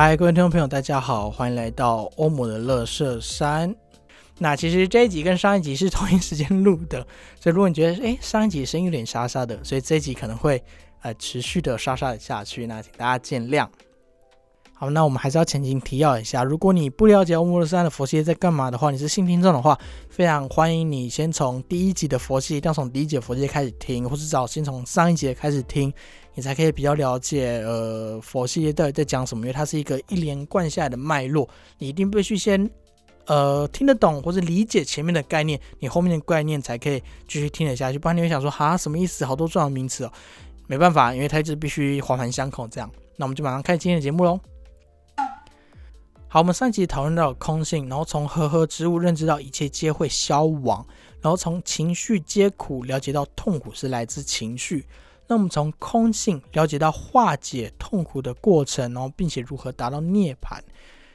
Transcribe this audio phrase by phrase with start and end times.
[0.00, 3.74] 嗨，各位听众朋友，大家好，欢迎来到欧姆的乐色山。
[4.38, 7.04] 那其实这一集跟上一集是同一时间录的，
[7.40, 10.62] 所以如果你觉得诶上一集声音有点沙沙的，所以这一集可能会
[11.02, 13.66] 呃持续的沙沙的下去，那请大家见谅。
[14.72, 19.76] 好，那我们还是要前情提要一下，如果你不了解欧姆乐山的佛系在干嘛的话，你是新听众的话，
[20.08, 25.92] 非常欢迎你先从第一集的佛系，一定要从第一集的佛系开始听，或是早先从上一集开始听。
[26.38, 32.70] 你才可以比较了解，呃，佛系列到底在讲什么，因为它是一个一连贯下来的脉络，你一定必须先，
[33.26, 37.98] 呃，听得懂或者理解前面的概念，你后面的概念才可以继续听得下去。
[37.98, 39.24] 不然你会想说，哈，什么意思？
[39.24, 40.12] 好多重要名词哦，
[40.68, 42.88] 没办法，因为它就必须环环相扣这样。
[43.16, 44.38] 那我们就马上开始今天的节目喽。
[46.28, 50.86] 好，我们上集讨论到空性，然后从和合之物认知到一切皆会消亡，
[51.20, 54.86] 然后从情绪皆苦了解到痛苦是来自情绪。
[55.28, 60.58] 那我们从空性了解到化解痛苦的过程，然后并且如何达到涅槃。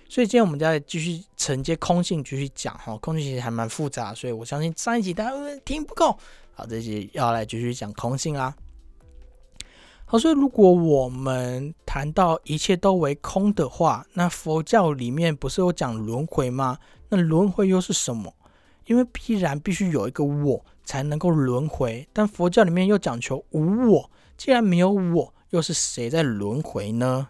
[0.07, 5.31] 所以今天我们再继续承接空性继续讲哈，空性其实还蛮复杂，所以我相信上一集大家
[5.65, 6.15] 听不够，
[6.53, 8.55] 好，这集要来继续讲空性啦。
[10.05, 16.77] 好，所以如果我们谈到一切都为空的话，那佛教里面不是有讲轮回吗？
[17.09, 18.31] 那轮回又是什么？
[18.85, 20.63] 因为必然必须有一个我。
[20.83, 24.11] 才能够轮回，但佛教里面又讲求无我。
[24.35, 27.27] 既然没有我，又是谁在轮回呢？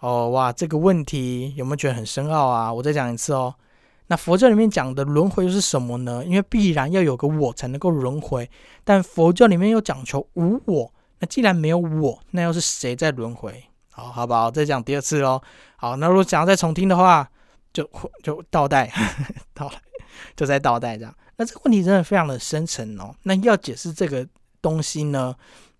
[0.00, 2.72] 哦哇，这个问题有没有觉得很深奥啊？
[2.72, 3.54] 我再讲一次哦。
[4.08, 6.24] 那佛教里面讲的轮回又是什么呢？
[6.24, 8.50] 因为必然要有个我才能够轮回，
[8.82, 10.92] 但佛教里面又讲求无我。
[11.20, 13.64] 那既然没有我，那又是谁在轮回？
[13.92, 14.50] 好，好不好？
[14.50, 15.40] 再讲第二次喽。
[15.76, 17.30] 好，那如果想要再重听的话，
[17.72, 17.88] 就
[18.22, 18.92] 就倒带，
[19.54, 19.74] 倒来，
[20.34, 21.14] 就再倒带这样。
[21.42, 23.12] 那这个问题真的非常的深层哦。
[23.24, 24.24] 那要解释这个
[24.60, 25.34] 东西呢？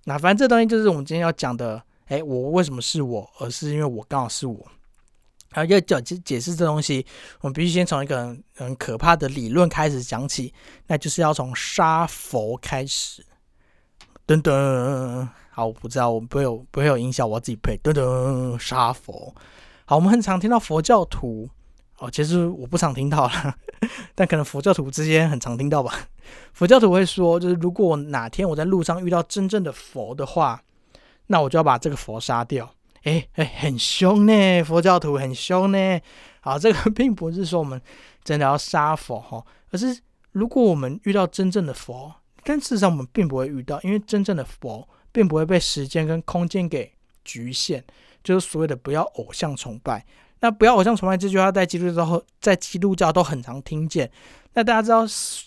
[0.05, 1.81] 那反正这东西就是我们今天要讲的。
[2.07, 3.31] 哎，我为什么是我？
[3.39, 4.67] 而是因为我刚好是我。
[5.51, 7.07] 然后要讲解解释这东西，
[7.41, 10.53] 我们必须先从一个很可怕的理论开始讲起。
[10.89, 13.25] 那就是要从杀佛开始。
[14.27, 17.79] 噔噔，好，我不知道，我不会有不会有音效，我要自己配。
[17.83, 19.35] 噔噔，杀佛。
[19.87, 21.49] 好，我们很常听到佛教徒。
[22.03, 23.55] 哦，其实我不常听到了，
[24.13, 26.09] 但可能佛教徒之间很常听到吧。
[26.53, 30.61] 佛教徒会说，就是如果哪天我在路上遇到真正的佛的话，
[31.29, 32.75] 那我就要把这个佛杀掉。
[33.05, 36.01] 哎哎，很凶呢，佛教徒很凶呢。
[36.41, 37.81] 好，这个 并不是说我们
[38.25, 40.01] 真的要杀佛哈，而是
[40.33, 42.13] 如果我们遇到真正的佛，
[42.43, 46.93] 但事实上我们并不会遇到，因为真正的佛并不会被时间跟空间给
[47.25, 47.85] 局限，
[48.25, 50.05] 就是所谓的不要偶像崇拜。
[50.43, 54.11] 那不要偶像崇拜这句话在基督教在基督教都很常听见。
[54.53, 55.03] 那大家知道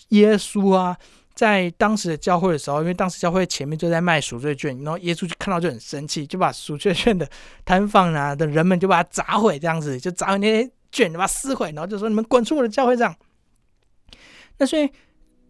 [0.08, 0.96] 耶稣啊，
[1.34, 7.28] 在当时的教会的时候，因为当时教会前面就在卖赎罪券，然后耶稣就看到就很生气，就把赎罪券的
[7.64, 13.14] 摊贩啊的人们就把它砸毁，这样子就砸毁那些卷，把它撕毁，然后就说你们滚出我的教会这样。
[14.58, 14.90] 那所以。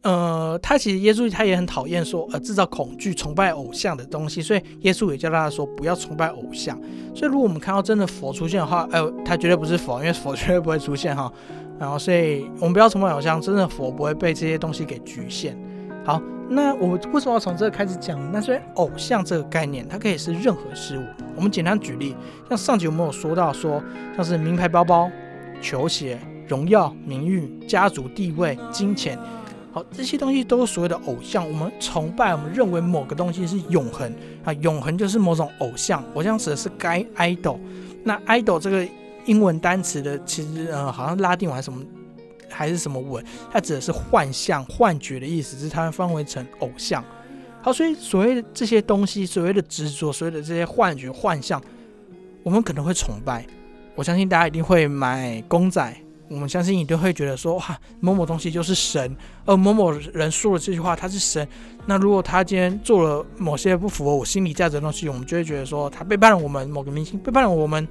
[0.02, 6.78] 呃，他其实耶稣他也很讨厌说呃制造恐惧、崇拜偶像的东西，所以耶稣也叫大家说不要崇拜偶像。
[7.12, 11.32] 所以如果我们看到真的佛出现的话，哎，他绝对不是佛，因为佛绝对不会出现哈。
[11.78, 15.58] 然后，所以我们不要崇拜偶像，真的佛不会被这些东西给局限。
[16.04, 18.18] 好，那我为什么要从这个开始讲？
[18.30, 21.02] 那所以偶像这个概念，它可以是任何事物。
[21.34, 22.14] 我们简单举例，
[22.48, 23.82] 像上集我们有说到说，
[24.14, 25.10] 像是名牌包包、
[25.60, 29.18] 球鞋、荣耀、名誉、家族地位、金钱。
[29.76, 34.10] 好，这些东西都是所谓的偶像，我们崇拜，我们认为某个东西是永恒
[34.42, 37.58] 啊，永恒就是某种偶像，偶像指的是该 idol。
[38.02, 38.88] 那 idol 这个
[39.26, 41.84] 英文单词的，其实呃，好像拉丁文还是什么，
[42.48, 43.22] 还是什么文，
[43.52, 47.04] 它指的是幻象、幻觉的意思，是它翻译成偶像。
[47.60, 51.62] 好，所以所谓的这些东西，所谓的执着，所谓的这些幻觉、幻象，
[52.42, 53.46] 我们可能会崇拜。
[53.94, 55.94] 我相信大家一定会买公仔。
[56.28, 61.46] 我们相信你都会觉得说哇，某某东西就是神，而某某人说了这句话他是神。
[61.86, 67.86] 那如果他今天做了某些不符合我心理价值的东西，我们就会觉得说他背叛了我们，某个明星背叛了我们。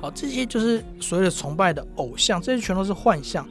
[0.00, 3.44] 好，这些就是所谓的崇拜的偶像，这些全都是幻象。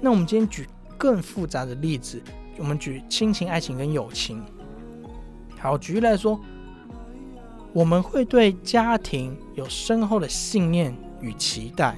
[0.00, 0.66] 那我们今天举
[0.98, 2.20] 更复杂的例子，
[2.58, 4.42] 我们举亲情、爱情跟友情。
[5.58, 6.40] 好，举例来说，
[7.72, 11.96] 我们会对家庭有深厚的信念与期待。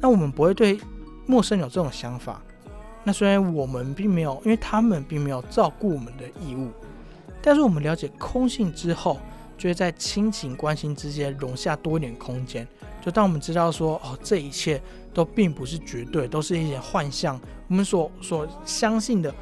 [0.00, 0.78] 那我们不会对
[1.26, 2.42] 陌生有这种想法。
[3.02, 6.70] 那虽然我们并没有，因为他们并没有照顾我们的义务，
[7.40, 9.18] 但是我们了解空性之后，
[9.56, 12.66] 就会在亲情关系之间容下多一点空间。
[13.00, 14.82] 就当我们知道说，哦，这一切
[15.14, 17.40] 都并不是绝对，都是一些幻象。
[17.68, 19.32] 我们所所相信的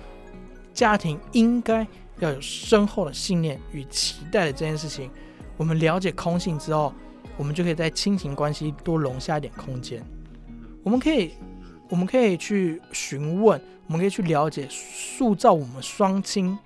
[0.74, 1.86] 家庭应该
[2.18, 5.10] 要有深厚的信念与期待的这件事情，
[5.56, 6.92] 我们了解空性之后，
[7.38, 10.04] 我们就可以在亲情关系多容下一点空间。
[10.84, 11.32] 我们可以。
[11.90, 16.58] 我们可以去询问，我们可以去了解塑造我们双亲，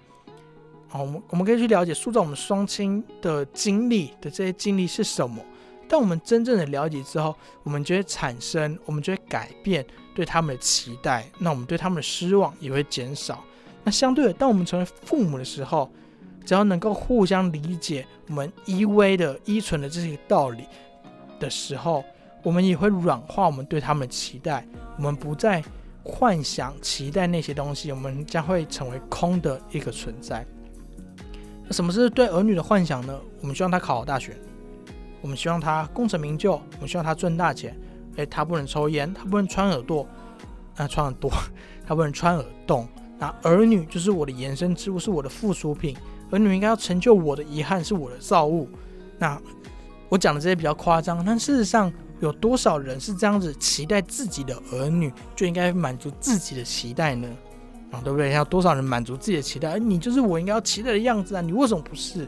[0.87, 5.45] 好，我们我们可以去了解塑造我们双亲的经历的这些经历是什么。
[5.89, 7.35] 当我们真正的了解之后，
[7.65, 9.85] 我们就会产生，我们就会改变
[10.15, 13.45] 对他们的期待，那我们对他们的失望也会减少。
[13.83, 15.91] 那相对的，当我们成为父母的时候，
[16.47, 20.63] 只要能够互相理解我们依偎的依存的这些道理
[21.41, 22.05] 的时候。
[22.43, 24.65] 我们也会软化我们对他们的期待，
[24.97, 25.63] 我们不再
[26.05, 30.47] 幻想、期待那些东西，我们将会成为空的一个存在。
[31.65, 33.19] 那什么是对儿女的幻想呢？
[33.43, 34.37] 我们希望他考好大学，
[35.21, 37.77] 我们希望他功成名就，我们希望他赚大钱。
[38.17, 40.07] 诶，他不能抽烟，他不能穿耳朵，
[40.77, 41.31] 啊，穿耳朵，
[41.87, 42.89] 他不能穿耳洞。
[43.19, 45.97] 那儿女就是我的延伸之物，是我的附属品。
[46.31, 48.69] 儿女应该要成就我的遗憾，是我的造物。
[49.19, 49.39] 那
[50.09, 51.93] 我讲的这些比较夸张，但事实上。
[52.21, 57.29] 有多少人是这样子期待自己的儿女就应该满足自己的期待呢？
[57.93, 58.33] 啊，对不对？
[58.33, 59.71] 要多少人满足自己的期待？
[59.71, 61.41] 而你就是我应该要期待的样子啊！
[61.41, 62.27] 你为什么不是？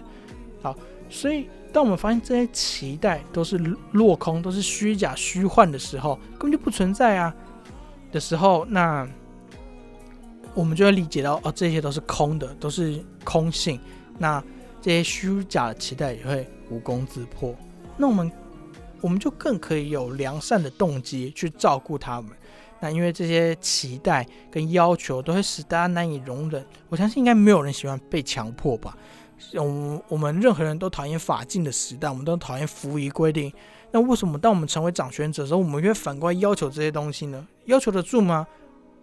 [0.62, 0.76] 好，
[1.08, 3.58] 所以当我们发现这些期待都是
[3.92, 7.34] 落空、都是虚假、虚幻的时候，根本就不存在啊
[8.12, 9.06] 的时候，那
[10.54, 13.78] 我们就会理解到哦，这些都是空的，都是空性。
[14.19, 14.42] 那
[14.81, 17.54] 这些虚假的期待也会无功自破。
[17.96, 18.31] 那我们。
[19.00, 22.31] 我们就更可以有良善的动机去照顾他们。
[22.82, 26.64] 那因为这些期待跟要求都会使大家难以容忍。
[26.88, 28.97] 我相信应该没有人喜欢被强迫吧。
[29.52, 33.52] 我我们任何人都讨厌法禁的时代，我们都讨厌服仪规定。
[33.91, 37.47] 那为什么当我们成为掌权者的时候，我们会反过来要求这些东西呢？
[37.67, 38.47] 要求得住吗？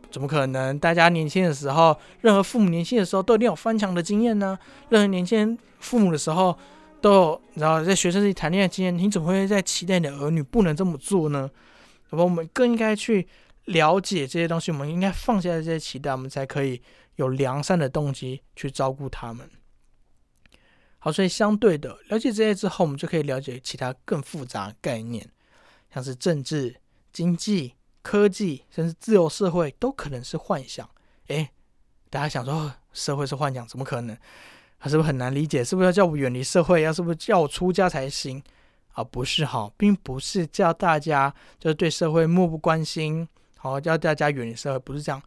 [0.09, 0.79] 怎么可能？
[0.79, 4.57] 大家年轻的时候，任何父母年轻的时候都一定有翻墙的经验呢？
[4.89, 6.57] 任何年轻人父母的时候。
[7.01, 11.49] 都有，你知道，在学生时期谈恋爱经验，你怎么会在期待你的儿女不能这么做呢？
[12.09, 13.27] 那么我们更应该去
[13.65, 16.81] 了解这些东西，我们应该放下这些期待，我们才可以
[17.15, 19.49] 有良善的动机去照顾他们。
[20.99, 25.29] 好，所以相对的，了解这些之后，我们就可以了解其他更复杂概念，
[25.93, 26.81] 像是政治、
[27.13, 30.89] 经济、科技，甚至自由社会，都可能是幻想。
[31.27, 31.49] 诶，
[32.09, 34.17] 大家想说，社会是幻想，怎么可能？
[34.79, 35.63] 他是不是很难理解？
[35.63, 36.81] 是不是要叫我远离社会？
[36.81, 38.41] 要是不是叫我出家才行？
[38.93, 43.27] 啊，不是哈，并不是叫大家就是对社会漠不关心，
[43.57, 45.21] 好叫大家远离社会，不是这样。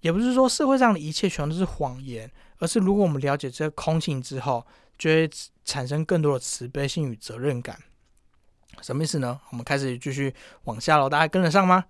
[0.00, 2.28] 也不是说社会上的一切全都是谎言，
[2.58, 4.66] 而是如果我们了解这个空性之后，
[4.98, 5.30] 就会
[5.64, 7.78] 产生更多的慈悲心与责任感。
[8.80, 9.40] 什么意思呢？
[9.50, 11.84] 我们开始继续往下喽，大家跟得上吗？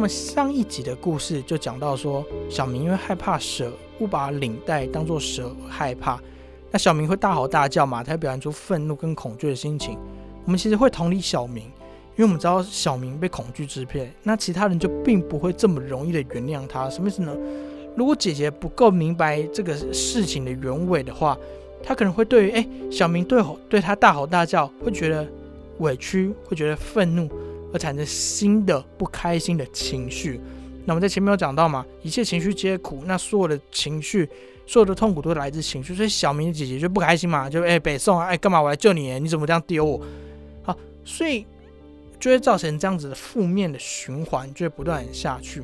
[0.00, 6.18] 那么上一集的故事就讲到说，小明因为害怕蛇，误把领带当做蛇害怕。
[6.70, 9.98] 那小明会大吼大叫嘛，他表现出愤怒跟恐惧的心情。
[10.46, 11.64] 我们其实会同理小明，
[12.16, 16.88] 因为我们知道小明被恐惧支配，那其他人就并不会这么容易的原谅他。
[16.88, 17.36] 什么意思呢？
[17.94, 21.36] 如果姐姐不够明白这个事情的原委的话，
[21.84, 25.28] 她可能会对于哎小明对吼对他大吼大叫，会觉得
[25.80, 27.28] 委屈，会觉得愤怒。
[27.72, 30.40] 而产生新的不开心的情绪。
[30.86, 33.02] 那我们在前面有讲到嘛，一切情绪皆苦。
[33.04, 34.28] 那所有的情绪，
[34.66, 35.94] 所有的痛苦都来自情绪。
[35.94, 39.20] 所以小明的姐姐就不开心嘛，就哎北宋啊，哎干嘛我来救你？
[39.20, 40.00] 你怎么这样丢我？
[40.62, 41.44] 好，所以
[42.18, 45.62] 就会造成这样子的负面的循环，就会不断下去。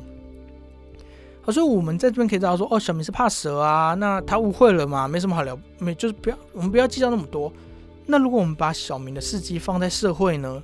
[1.41, 7.51] 好，所以我们在这边可以知道说，哦，小明是怕蛇啊，那他误会了嘛，没什么好聊，没就是不要，我们不要计较那么多。
[8.05, 10.61] 那如果我们把小明的事迹放在社会呢？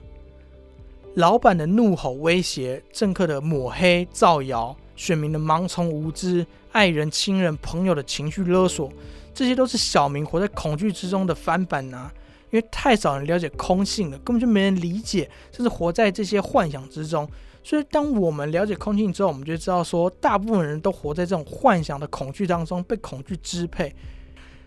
[1.16, 8.92] 老板的怒吼威胁，政客的抹黑造谣，选民的盲从无知，爱人、亲人、朋友的情绪勒索，
[9.32, 12.12] 这些都是小明活在恐惧之中的翻版呐。
[12.50, 17.30] 因为太少人了解空性了，根本就没人理解，甚至活在这些幻想之中。
[17.64, 23.94] 所以，当我们了解空性之后，我们就知道说，大部分人都活在这种幻想的恐惧当中，被恐惧支配。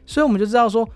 [0.07, 0.89] 所以，我们就知道说。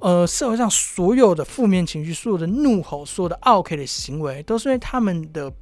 [0.00, 5.52] 呃，社会上所有的负面情绪，所有的怒吼，所有的 OK 的行为，都是因为他们的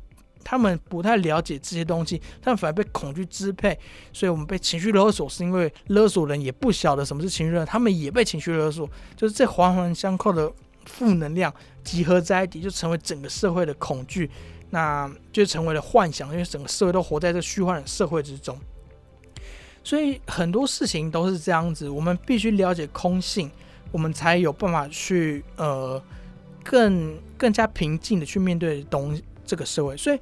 [0.44, 3.78] 他们不太了解这些东西，他们反而被恐惧支配，
[4.12, 10.52] 所以我们被情绪勒索，是因为勒索人也不晓得什么是情绪勒，他们也被情绪勒索，就是这环环相扣的
[10.84, 11.52] 负能量
[11.82, 14.30] 集合在一起，就成为整个社会的恐惧，
[14.68, 18.56] 那就成为了幻想，因为整个社会都活在这虚幻的社会之中，
[19.82, 23.50] 所以很多事情都是这样子，我们必须了解空性，
[23.92, 26.02] 我们才有办法去呃。
[26.68, 30.18] 更更加平静的去面对东这个社会，所以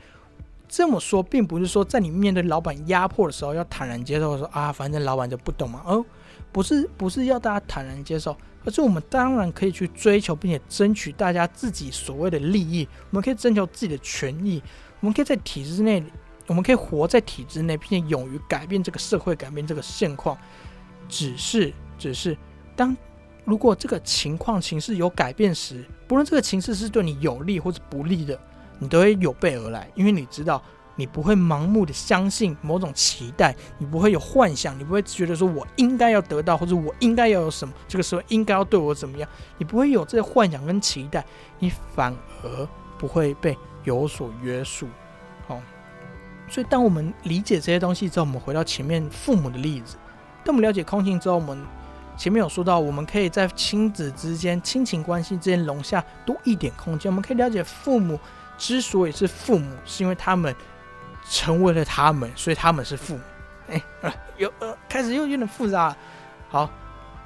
[0.68, 5.80] 这么说，并不是说在你面对老板压迫的时候要坦然接受，说啊，反正老板就不懂嘛。
[5.87, 6.04] 哦，
[6.52, 12.87] 不是，不是要大家坦然接受，而是我们当然可以去追求，并且争取大家自己所谓的利益。
[13.09, 14.62] 我们可以征求自己的权益，
[15.00, 16.04] 我们可以在体制内，
[16.47, 20.37] 我们可以活在体制内，并且勇于改变这个社会，改变这个现况。
[21.09, 22.37] 只是，只是
[22.76, 22.94] 当。
[23.45, 28.39] 如果这个情况情势有改变时，不论这个情势是对你有利或者不利的，
[28.79, 30.63] 你都会有备而来，因为你知道
[30.97, 41.23] 你不会盲目的相信某种期待，你不会有幻想，你不会觉得说我应该要得到或者我应该要有什么，这个时候应该要对我怎么样，你不会有这些幻想跟期待，
[41.59, 44.89] 你反而不会被有所约束。
[45.47, 45.61] 好，
[46.49, 49.97] 所以当我们理解这些东西之后，我们回到前面父母的例子，
[50.43, 51.59] 当我们了解空性之后，我们。
[52.16, 57.11] 前面有说到，我们可以在亲子之间、亲情关系之间容下多一点空间。
[57.11, 58.18] 我们可以了解，父母
[58.56, 60.54] 之所以是父母，是因为他们
[61.28, 63.21] 成为了他们，所以他们是父母。
[63.68, 63.83] 哎，
[64.38, 65.94] 有呃，开始又有点复杂。
[66.49, 66.71] 好，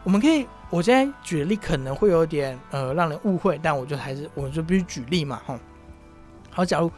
[0.04, 5.58] 我们可以，我现在举例可能会有点呃让人误会，但我就还是我就必须举例嘛，哈。
[6.50, 6.90] 好，假如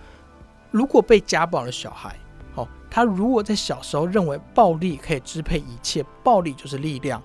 [0.71, 2.15] 如果被家暴的小孩，
[2.55, 7.21] 好，他如果在小时候认为暴力可以支配一切，暴力就是力量。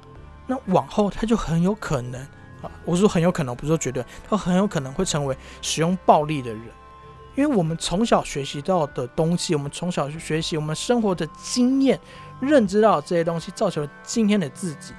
[0.47, 2.21] 那往后他就很有可能
[2.61, 6.61] 啊，我说很有可能，不是说绝对，他很有可能会成为使用暴力的人，
[7.35, 11.99] 因为我们从小学习到的东西，我们从小去学习，我们生活的经验，
[12.39, 14.93] 认知到这些东西，造成了今天的自己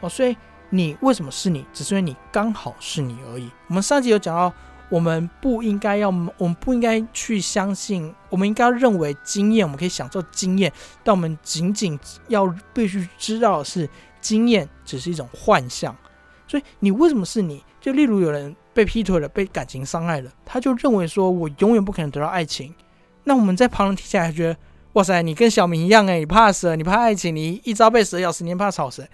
[0.00, 0.08] 哦。
[0.08, 0.36] 所以
[0.68, 3.50] 你为什么是你，只是因为你刚好是你而已。
[3.68, 4.52] 我们上集有讲到，
[4.88, 10.72] 我们不应该要，我们不应该去相信，我们应该认为经验，我们可以享受经验，
[11.04, 13.88] 但我们仅仅要必须知道的是。
[14.20, 15.96] 经验只是一种幻象，
[16.46, 17.64] 所以你为什么是你？
[17.80, 22.74] 就例如有人被劈腿了，被感情伤害了，他就认为说我永远不可能得到爱情。
[23.24, 24.56] 那我们在旁人听起来觉得，
[24.94, 29.06] 哇塞，你跟小明一样诶，你怕蛇，你怕爱情，你一朝被蛇咬，十年怕草绳。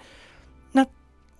[0.73, 0.85] 那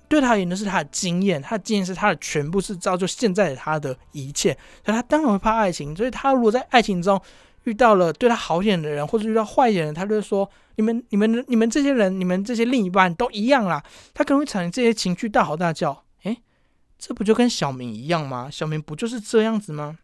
[0.07, 4.53] 对他而言的是他的经验，他的经验是他的全部，是造就现在的他的一切。
[4.85, 5.95] 所以他当然会怕爱情。
[5.95, 7.21] 所以他如果在爱情中
[7.67, 10.49] 遇到了对他好一点的人，或者遇到坏一点的人，他就会说。
[10.79, 13.83] 你们、你们、你们这些人，你们这些另一半都一样啦。
[14.13, 16.03] 他可能会产生这些情绪，大吼大叫。
[16.21, 16.37] 诶，
[16.99, 18.47] 这不就跟小明一样吗？
[18.51, 19.97] 小明不就是这样子吗？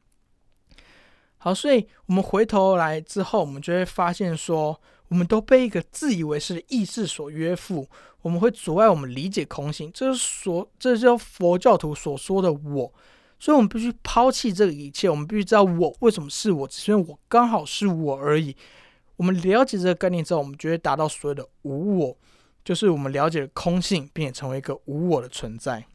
[1.38, 7.88] 好，所以我们回头来之后，我们就会发现说，我们都被一个自以为是的意识所约束，
[8.24, 9.92] 我们会阻碍我们理解空性。
[9.94, 12.92] 这是所，这就佛教徒所说的我。
[13.44, 15.10] 所以，我们必须抛弃这个一切。
[15.10, 18.56] 我们必须知道我为什么是我，只是因为我刚好是我而已。
[19.18, 22.18] 我们了解这个概念之后，我们就会达到所谓的无我，
[22.64, 25.86] 就是我们了解空性，并且成为一个无我的存在。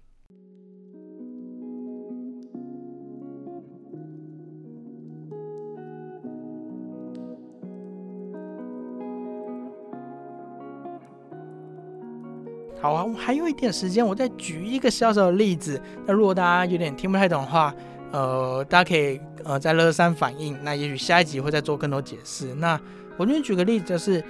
[12.81, 15.81] 好啊，我还有一点时间，我再举一个小小的例子。
[16.07, 17.75] 那如果大家有点听不太懂的话，
[18.13, 20.57] 呃，大家可以呃在乐山反映。
[20.63, 22.55] 那也许下一集会再做更多解释。
[22.55, 22.81] 那
[23.17, 24.25] 我这边举个例子，就是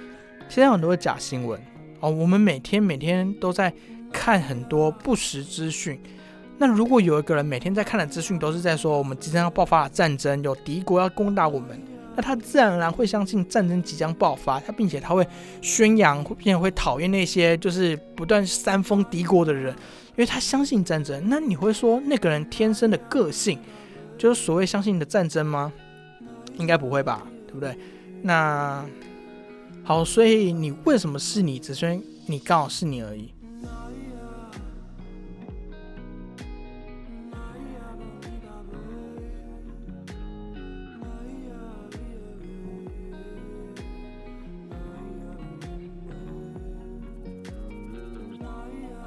[0.47, 1.61] 现在很多假新闻
[1.99, 3.71] 哦，我们每天每天都在
[4.11, 6.01] 看很多不实资讯。
[6.57, 11.79] 那如果有一个人每天在看的资讯都是在说我们即将要爆发战争，有敌国要攻打我们，
[12.19, 15.25] 那他自然而然会相信战争即将爆发，他并且他会
[15.61, 19.73] 宣扬，并且会讨厌那些就是不断煽风敌国的人，
[20.09, 21.23] 因为他相信战争。
[21.29, 23.57] 那你会说那个人天生的个性
[24.17, 25.71] 就是所谓相信的战争吗？
[26.57, 27.73] 应该不会吧，对不对？
[28.21, 28.85] 那
[29.85, 31.57] 好，所以你为什么是你？
[31.57, 33.33] 只是你刚好是你而已。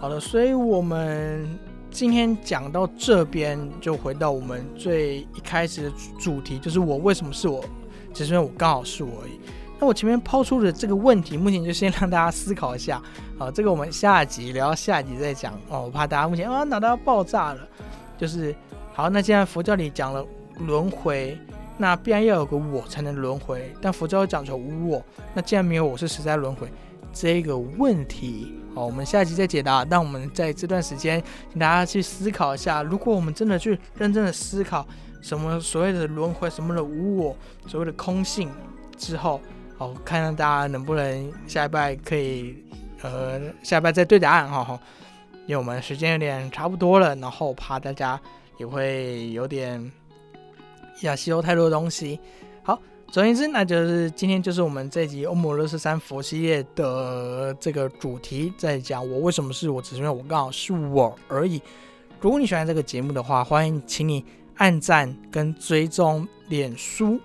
[0.03, 1.49] 好的，所以我们
[1.89, 7.65] 今天讲到这边，就回到我们最一开始的主题，就是我为什么是我。
[8.13, 9.39] 只是因为我刚好是我而已。
[9.79, 13.01] 那我前面抛出的这个问题，目前就先让大家思考一下。
[13.39, 15.83] 好，这个我们下集聊，下集再讲哦。
[15.83, 17.61] 我怕大家目前啊脑袋要爆炸了。
[18.19, 18.53] 就是
[18.93, 20.27] 好，那既然佛教里讲了
[20.59, 21.39] 轮回，
[21.79, 26.67] 那必然要有个我才能轮回，但佛教讲求无我，那既然没有我是实在轮回
[27.13, 29.85] 这个问题，好，我们下一集再解答。
[29.85, 34.87] 但我们在这段时间，请大家去思考一下，如果我们真的去认真的思考
[35.21, 37.37] 什么所谓的轮回，什么的无我，
[37.67, 38.51] 所谓的空性
[38.97, 39.41] 之后，
[39.77, 42.65] 好，看看大家能不能下一拜可以，
[43.03, 44.81] 呃，下一拜再对答案，哈哈。
[45.47, 48.19] 因为我们时间有点差不多了，然后怕大家
[48.59, 49.91] 也会有点
[51.01, 52.21] 要吸收太多东西。
[52.63, 52.81] 好，
[53.13, 61.61] 总而言之，那就是今天就是我们这集欧姆勒斯三佛系列的这个主题，在讲我为什么是我，只是因为我刚好是我而已。
[62.23, 67.21] 如果你喜欢这个节目的话，欢迎请你按赞跟追踪脸书。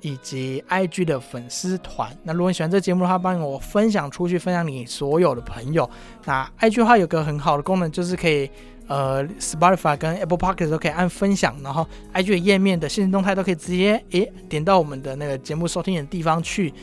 [0.00, 5.90] 以及 IG 的粉丝团，那如果你喜欢这个节目的话，帮我分享出去，分享你所有的朋友。
[6.24, 8.48] 那 IG 的话有个很好的功能，就是可以
[8.88, 16.74] 呃 Spotify 跟 Apple Podcast 都可以按分享，然后 IG 的页面的现实动态都可以直接诶点到我们的那个节目收听的地方去。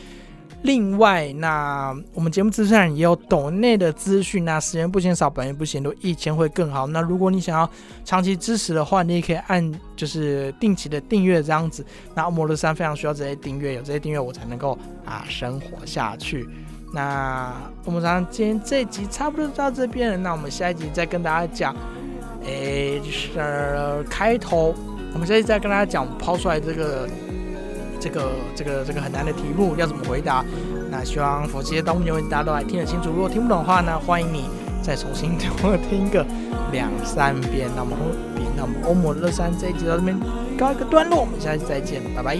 [0.62, 6.86] 另外，那我们节目资讯上也有抖内的资讯，那时间不嫌少，本源不嫌多，一千会更好。
[6.88, 7.70] 那如果你想要
[8.04, 11.84] 长期支持的话，你也可以按就是定期的订阅这样子。
[12.14, 16.48] 那摩罗山非常需要这些订阅，有这些订阅我才能够啊生活下去。
[16.92, 17.52] 那
[17.84, 21.76] 我们山今天这集差不多到这边了，那我们下一集再跟大家讲，
[22.46, 24.74] 诶，就是开头，
[25.12, 27.08] 我们下一再跟大家讲抛出来这个。
[27.98, 30.44] 这个这个这个很难的题目要怎么回答？
[30.90, 33.10] 那希望佛系的动物问题大家都还听得清楚。
[33.10, 34.44] 如果听不懂的话呢，欢迎你
[34.82, 36.24] 再重新听个
[36.70, 37.68] 两三遍。
[37.74, 37.96] 那么，
[38.54, 40.16] 那么欧姆乐山这一集到这边
[40.58, 42.36] 告一个段落，我们下期再见，拜拜。